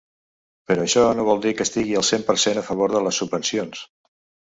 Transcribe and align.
Però 0.71 0.85
això 0.85 1.03
no 1.19 1.27
vol 1.27 1.45
dir 1.45 1.53
que 1.59 1.67
estigui 1.71 2.01
al 2.01 2.09
cent 2.09 2.27
per 2.33 2.39
cent 2.49 2.65
a 2.65 2.67
favor 2.73 2.97
de 2.99 3.07
les 3.09 3.25
subvencions. 3.25 3.89